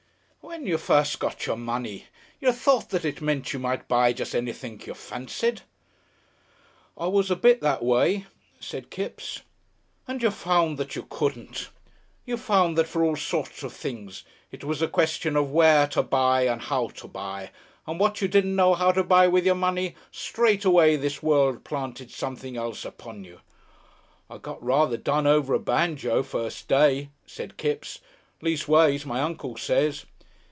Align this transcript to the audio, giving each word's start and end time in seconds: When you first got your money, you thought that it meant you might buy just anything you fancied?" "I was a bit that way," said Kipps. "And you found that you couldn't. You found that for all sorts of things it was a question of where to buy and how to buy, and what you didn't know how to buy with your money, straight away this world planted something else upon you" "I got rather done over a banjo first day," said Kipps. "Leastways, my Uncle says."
When 0.43 0.65
you 0.65 0.79
first 0.79 1.19
got 1.19 1.45
your 1.45 1.55
money, 1.55 2.07
you 2.41 2.51
thought 2.51 2.89
that 2.89 3.05
it 3.05 3.21
meant 3.21 3.53
you 3.53 3.59
might 3.59 3.87
buy 3.87 4.11
just 4.11 4.35
anything 4.35 4.81
you 4.85 4.93
fancied?" 4.95 5.61
"I 6.97 7.07
was 7.07 7.31
a 7.31 7.35
bit 7.37 7.61
that 7.61 7.83
way," 7.83 8.25
said 8.59 8.89
Kipps. 8.89 9.43
"And 10.09 10.21
you 10.21 10.29
found 10.29 10.77
that 10.77 10.95
you 10.95 11.03
couldn't. 11.07 11.69
You 12.25 12.35
found 12.35 12.77
that 12.77 12.87
for 12.87 13.01
all 13.03 13.15
sorts 13.15 13.61
of 13.63 13.71
things 13.71 14.23
it 14.51 14.63
was 14.65 14.81
a 14.81 14.89
question 14.89 15.37
of 15.37 15.51
where 15.51 15.87
to 15.89 16.01
buy 16.03 16.47
and 16.47 16.59
how 16.63 16.87
to 16.89 17.07
buy, 17.07 17.51
and 17.87 17.97
what 17.99 18.19
you 18.19 18.27
didn't 18.27 18.55
know 18.55 18.73
how 18.73 18.91
to 18.91 19.03
buy 19.05 19.27
with 19.29 19.45
your 19.45 19.55
money, 19.55 19.95
straight 20.11 20.65
away 20.65 20.95
this 20.97 21.23
world 21.23 21.63
planted 21.63 22.11
something 22.11 22.57
else 22.57 22.83
upon 22.83 23.23
you" 23.23 23.39
"I 24.29 24.37
got 24.37 24.61
rather 24.61 24.97
done 24.97 25.27
over 25.27 25.53
a 25.53 25.59
banjo 25.59 26.23
first 26.23 26.67
day," 26.67 27.09
said 27.25 27.55
Kipps. 27.57 27.99
"Leastways, 28.41 29.05
my 29.05 29.21
Uncle 29.21 29.55
says." 29.55 30.05